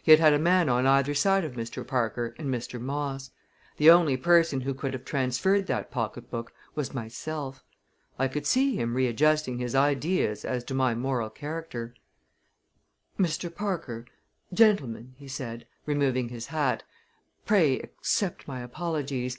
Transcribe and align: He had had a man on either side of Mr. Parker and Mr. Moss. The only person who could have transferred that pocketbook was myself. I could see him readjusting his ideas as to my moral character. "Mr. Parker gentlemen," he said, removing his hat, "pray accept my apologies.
He 0.00 0.12
had 0.12 0.20
had 0.20 0.32
a 0.32 0.38
man 0.38 0.68
on 0.68 0.86
either 0.86 1.12
side 1.12 1.42
of 1.42 1.54
Mr. 1.54 1.84
Parker 1.84 2.36
and 2.38 2.46
Mr. 2.54 2.80
Moss. 2.80 3.32
The 3.78 3.90
only 3.90 4.16
person 4.16 4.60
who 4.60 4.74
could 4.74 4.92
have 4.92 5.04
transferred 5.04 5.66
that 5.66 5.90
pocketbook 5.90 6.52
was 6.76 6.94
myself. 6.94 7.64
I 8.16 8.28
could 8.28 8.46
see 8.46 8.76
him 8.76 8.94
readjusting 8.94 9.58
his 9.58 9.74
ideas 9.74 10.44
as 10.44 10.62
to 10.66 10.74
my 10.74 10.94
moral 10.94 11.30
character. 11.30 11.94
"Mr. 13.18 13.52
Parker 13.52 14.04
gentlemen," 14.54 15.14
he 15.18 15.26
said, 15.26 15.66
removing 15.84 16.28
his 16.28 16.46
hat, 16.46 16.84
"pray 17.44 17.80
accept 17.80 18.46
my 18.46 18.60
apologies. 18.60 19.36